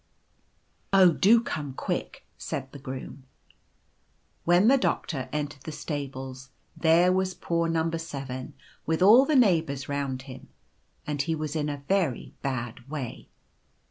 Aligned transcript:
"c 0.01 0.03
Oh, 0.93 1.11
do 1.11 1.39
come 1.41 1.73
quick!' 1.75 2.25
said 2.39 2.71
the 2.71 2.79
Groom. 2.79 3.17
<c 3.51 3.55
When 4.45 4.67
the 4.67 4.79
Doctor 4.79 5.29
entered 5.31 5.61
the 5.61 5.71
stables 5.71 6.49
there 6.75 7.13
was 7.13 7.35
poor 7.35 7.69
No. 7.69 7.87
7 7.91 8.55
with 8.87 9.03
all 9.03 9.25
the 9.27 9.35
neighbours 9.35 9.87
round 9.87 10.23
him, 10.23 10.49
and 11.05 11.21
he 11.21 11.35
was 11.35 11.55
in 11.55 11.69
a 11.69 11.83
very 11.87 12.33
bad 12.41 12.89
way. 12.89 13.29